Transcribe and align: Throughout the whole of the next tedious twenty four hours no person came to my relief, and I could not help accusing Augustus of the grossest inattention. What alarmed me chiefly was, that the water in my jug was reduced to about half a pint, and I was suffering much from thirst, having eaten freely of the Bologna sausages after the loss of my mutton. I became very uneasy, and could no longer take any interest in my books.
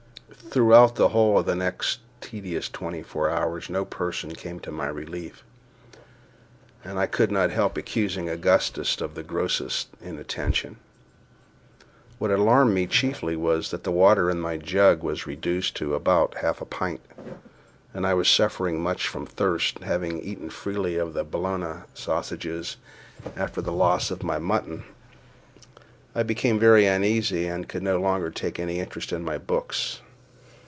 Throughout 0.49 0.95
the 0.95 1.09
whole 1.09 1.37
of 1.37 1.45
the 1.45 1.55
next 1.55 2.01
tedious 2.19 2.67
twenty 2.67 3.01
four 3.01 3.29
hours 3.29 3.69
no 3.69 3.85
person 3.85 4.35
came 4.35 4.59
to 4.61 4.71
my 4.71 4.87
relief, 4.87 5.45
and 6.83 6.99
I 6.99 7.05
could 7.05 7.31
not 7.31 7.51
help 7.51 7.77
accusing 7.77 8.27
Augustus 8.29 8.99
of 8.99 9.15
the 9.15 9.23
grossest 9.23 9.87
inattention. 10.01 10.75
What 12.17 12.31
alarmed 12.31 12.73
me 12.73 12.85
chiefly 12.85 13.37
was, 13.37 13.71
that 13.71 13.85
the 13.85 13.93
water 13.93 14.29
in 14.29 14.41
my 14.41 14.57
jug 14.57 15.03
was 15.03 15.25
reduced 15.25 15.77
to 15.77 15.95
about 15.95 16.39
half 16.39 16.59
a 16.59 16.65
pint, 16.65 16.99
and 17.93 18.05
I 18.05 18.13
was 18.13 18.27
suffering 18.27 18.81
much 18.81 19.07
from 19.07 19.25
thirst, 19.25 19.79
having 19.79 20.19
eaten 20.19 20.49
freely 20.49 20.97
of 20.97 21.13
the 21.13 21.23
Bologna 21.23 21.83
sausages 21.93 22.75
after 23.37 23.61
the 23.61 23.71
loss 23.71 24.11
of 24.11 24.21
my 24.21 24.37
mutton. 24.37 24.83
I 26.13 26.23
became 26.23 26.59
very 26.59 26.85
uneasy, 26.87 27.47
and 27.47 27.69
could 27.69 27.83
no 27.83 28.01
longer 28.01 28.29
take 28.29 28.59
any 28.59 28.79
interest 28.79 29.13
in 29.13 29.23
my 29.23 29.37
books. 29.37 30.01